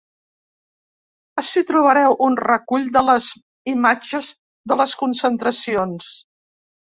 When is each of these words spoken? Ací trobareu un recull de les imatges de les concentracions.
Ací 1.41 1.61
trobareu 1.71 2.15
un 2.27 2.37
recull 2.41 2.87
de 2.95 3.03
les 3.09 3.27
imatges 3.75 4.31
de 4.73 4.79
les 4.81 4.97
concentracions. 5.05 6.11